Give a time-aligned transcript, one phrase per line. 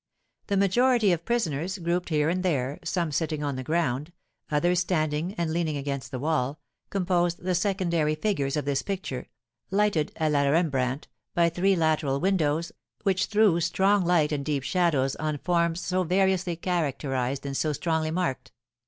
[0.47, 4.11] The majority of prisoners, grouped here and there, some sitting on the ground,
[4.49, 9.27] others standing and leaning against the wall, composed the secondary figures of this picture,
[9.69, 12.71] lighted, à la Rembrandt, by three lateral windows,
[13.03, 18.09] which threw strong light and deep shadows on forms so variously characterised and so strongly
[18.09, 18.51] marked.